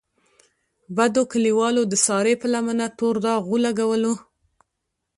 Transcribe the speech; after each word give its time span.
بدو 0.97 1.21
کلیوالو 1.31 1.81
د 1.87 1.93
سارې 2.05 2.33
په 2.41 2.47
لمنه 2.53 2.85
تور 2.97 3.15
داغ 3.25 3.43
ولګولو. 3.53 4.13